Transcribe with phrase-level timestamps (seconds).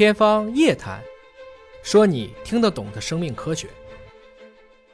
[0.00, 0.98] 天方夜谭，
[1.82, 3.68] 说你听得懂的生命科学。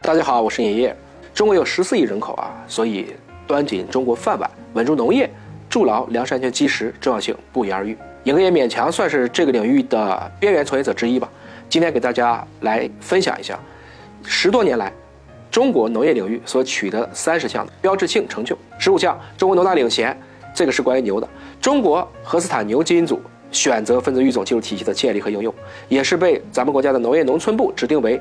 [0.01, 0.97] 大家好，我是尹烨。
[1.33, 3.15] 中国有十四亿人口啊，所以
[3.47, 5.31] 端紧中国饭碗，稳住农业，
[5.71, 7.97] 筑牢粮食安全基石，重要性不言而喻。
[8.25, 11.31] 尹哥也勉强算是这个领域的边缘从业者之一吧。
[11.69, 13.57] 今天给大家来分享一下，
[14.25, 14.93] 十多年来
[15.53, 18.59] 中国农业领域所取得三十项标志性成就。
[18.77, 20.21] 十五项，中国农大领衔，
[20.53, 21.29] 这个是关于牛的。
[21.61, 23.23] 中国和斯坦牛基因组。
[23.57, 25.53] 选择分子育种技术体系的建立和应用，
[25.89, 28.21] 也是被咱们国家的农业农村部指定为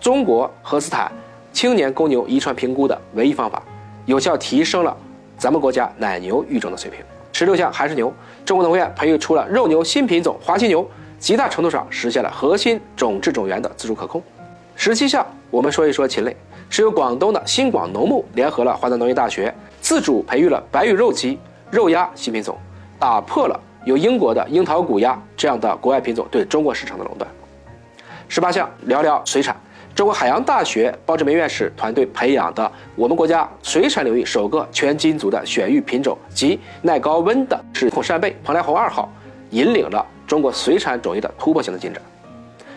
[0.00, 1.12] 中国荷斯坦
[1.52, 3.62] 青年公牛遗传评估的唯一方法，
[4.06, 4.96] 有效提升了
[5.36, 7.00] 咱们国家奶牛育种的水平。
[7.32, 8.12] 十六项还是牛，
[8.44, 14.22] 中国农业培育出了肉牛新品种华西牛，极大程度上实现了核心种质种源的自主可控。
[14.74, 16.34] 十七项，我们说一说禽类，
[16.70, 21.38] 是由广东的新广农牧联合了华南农业大学，自主培育了白羽肉鸡
[21.70, 22.56] 肉鸭新品种，
[22.98, 23.60] 打破了。
[23.84, 27.30] 有英国的樱桃谷鸭这样的国外品种对中国市场的垄断。
[28.28, 29.56] 十八项聊聊水产，
[29.94, 39.10] 中国海洋大学包志梅院士团队培养的我们国家水产领域首个全基因组的选育品种及耐高温的是孔扇贝蓬莱红二号，
[39.50, 42.02] 引领了中国水产种业的突破性的进展。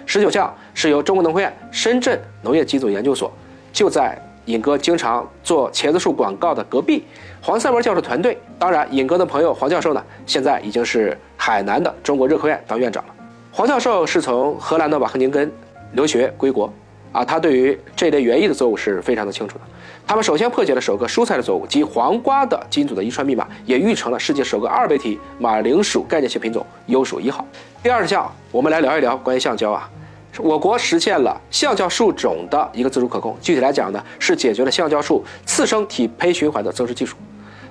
[0.05, 3.31] 十九项是由中国农科院深圳农业基因组研究所
[3.71, 4.17] 就在。
[4.45, 7.03] 尹哥经常做茄子树广告的隔壁，
[7.41, 8.38] 黄三文教授团队。
[8.59, 13.16] 当然，尹哥的朋友黄教授呢，现在已经是海南的中国热科院当院长了。
[13.52, 15.50] 黄教授是从荷兰的瓦赫宁根
[15.94, 16.72] 留学归国，
[17.11, 19.61] 啊，他对于这类园艺的作物是非常的清楚的。
[20.05, 27.45] 他们首先破解了首个蔬菜的作物及黄瓜的基因组的遗传密码，也育成了世界首个二倍体马铃薯概念性品种优属一号。
[27.81, 29.89] 第二项，我们来聊一聊关于橡胶啊。
[30.39, 37.15] 我国实现了橡胶树种的一个自主可控，具体来讲呢，是解决了橡胶树次生体胚循环的增殖技术，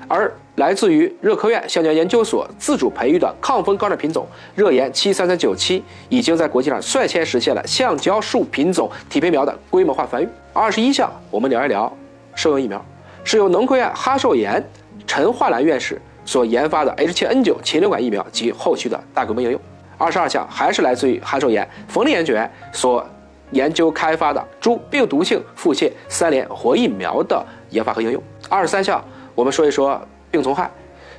[0.06, 4.24] 而来自于热科院橡胶研究所自主培育的抗风高产品种
[4.55, 10.28] 热研七三三九七，已经在国际上率先实现了橡胶树品种体胚苗的规模化繁育。
[10.52, 11.92] 二十一项，我们聊一聊
[12.36, 12.84] 兽用疫苗，
[13.24, 14.64] 是由农科院哈寿研
[15.05, 19.61] 陈化兰院士所研发的 H7N9 禽流感疫苗及后续的大规模应用。
[19.98, 23.07] 二十二项还是来自于韩寿岩冯立研究员所
[23.51, 28.23] 研究开发的猪病毒性腹泻三联活疫苗的研发和应用。
[28.48, 29.02] 二十三项，
[29.35, 30.01] 我们说一说
[30.31, 30.70] 病虫害，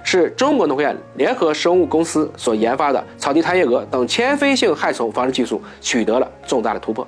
[0.04, 7.08] 是中国农科院联合生物公司所研发的草地贪叶蛾等迁飞性害虫防治技术取得了重大的突破，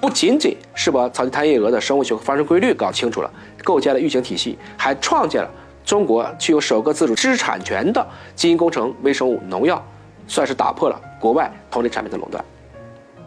[0.00, 3.30] 不仅仅是把草地贪叶蛾的生物学发生规律搞清楚了，
[3.62, 5.50] 构建了预警体系，还创建了
[5.84, 9.82] 中国具有首个自主知识产权的基因工程微生物农药。
[10.30, 12.42] 算是打破了国外同类产品的垄断。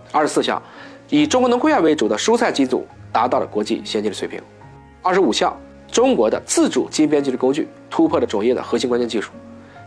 [0.10, 0.62] 二十四项，
[1.10, 4.42] 以中国农科院为主的蔬菜基因组达到了国际先进的水平。
[5.02, 5.54] 二十五项，
[5.92, 9.32] 中国的自主基因编辑的工具突破了种业的核心关键技术。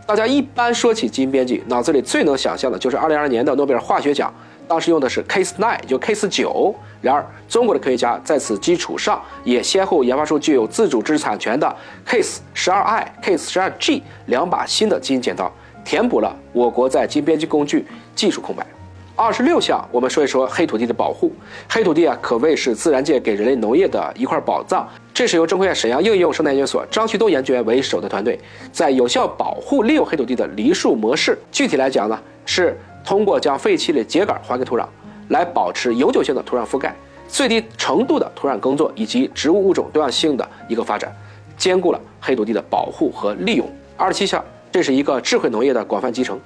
[0.04, 4.32] 大家一般说起基因编辑，脑子里最能想象的就是二零二二年的诺贝尔化学奖，
[4.68, 6.74] 当时用的是 Case nine，就 Case 九。
[7.00, 11.74] 然而，中国的科学家在此基础上也先后研发出具有自主知识产权的
[12.06, 15.50] Case 十二 I、Case 十二 G 两把新的基因剪刀。
[15.86, 17.86] 填补了我国在基因编辑工具
[18.16, 18.66] 技术空白。
[19.14, 21.32] 二十六项，我们说一说黑土地的保护。
[21.70, 24.86] 黑土地啊，可谓是自然界给人类农业的一块宝藏。
[25.14, 28.38] 这是由中科院沈阳应用生态研究所张旭东研究员为首的团队，
[28.72, 31.38] 在有效保护利用黑土地的梨树模式。
[31.52, 34.84] 具体来讲呢，是通过将废弃的秸秆还给土壤，
[35.28, 36.94] 来保持永久性的土壤覆盖、
[37.28, 41.14] 最低程度的土壤耕作以及植物物种多样性的一个发展，
[41.56, 43.66] 兼顾了黑土地的保护和利用。
[43.96, 44.44] 二十七项。
[44.76, 46.38] 这是一个智慧农业的广泛集成，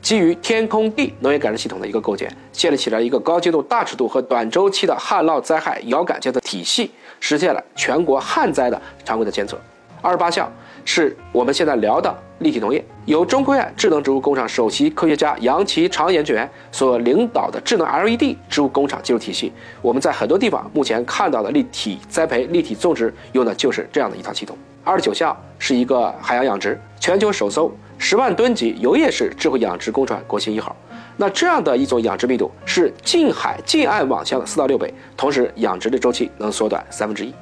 [0.00, 9.60] 基于天空地农业感知系统的一个构建，建立起来一个高精度、大尺度和短周期的旱涝灾害遥感监测体系，实现了全国旱灾的常规的监测。
[10.00, 10.48] 二十八项
[10.84, 19.52] 是我们现在聊的立体农业，由中科院智能植物工厂首席科学家杨其长研究员所领导的智能 LED 植物工厂技术体系。
[19.80, 24.56] 我们在很多地方目前看到的立体栽培、立体种植，用的就是这样的一套系统。
[24.84, 27.68] 二十九项是一个海洋养殖，全球首艘
[27.98, 30.76] 十万吨级油液式智慧养殖工船“国信一号”。
[31.18, 37.34] 那这样的一种养殖密度是近海近岸网箱的四到六倍，同时养殖的周期能缩短三分之一。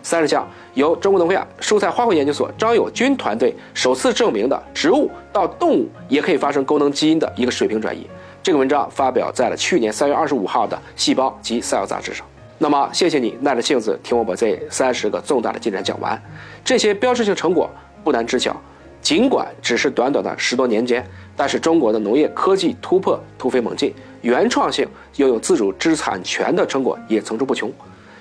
[0.00, 8.06] 三十项由中国农科院蔬菜花卉研究所张友军团队首次证明的植物到动物也可以发生功能基因的一个水平转移。
[8.44, 12.24] 这个文章发表在了去年三月二十五号的《细胞及 Cell》杂志上。
[12.60, 16.20] 那么，谢谢你耐着性子听我把这三十个重大的进展讲完。
[16.64, 17.68] 这些标志性成果
[18.08, 18.58] 不难知晓，
[19.02, 21.06] 尽管只是短短的十多年间，
[21.36, 27.70] 但是中国的农业科技突破突飞猛进，原创性又有自主知识产权的成果也层出不穷。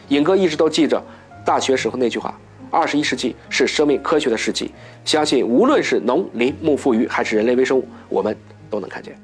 [0.09, 1.01] 尹哥一直都记着
[1.45, 2.37] 大学时候那句话：
[2.69, 4.71] 二十一世纪是生命科学的世纪。
[5.05, 8.35] 相信无论是农林牧副渔，还是人类微生物，我们
[8.69, 9.17] 都能看见。